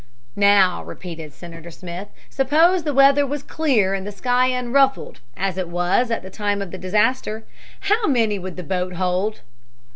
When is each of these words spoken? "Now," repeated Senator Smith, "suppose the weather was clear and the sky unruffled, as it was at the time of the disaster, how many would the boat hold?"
"Now," 0.35 0.83
repeated 0.83 1.31
Senator 1.31 1.69
Smith, 1.69 2.07
"suppose 2.27 2.81
the 2.85 2.91
weather 2.95 3.23
was 3.23 3.43
clear 3.43 3.93
and 3.93 4.07
the 4.07 4.11
sky 4.11 4.47
unruffled, 4.47 5.19
as 5.37 5.59
it 5.59 5.67
was 5.69 6.09
at 6.09 6.23
the 6.23 6.31
time 6.31 6.59
of 6.59 6.71
the 6.71 6.79
disaster, 6.79 7.43
how 7.81 8.07
many 8.07 8.39
would 8.39 8.55
the 8.55 8.63
boat 8.63 8.93
hold?" 8.93 9.41